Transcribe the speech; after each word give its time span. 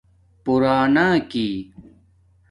پُراناکی 0.43 1.49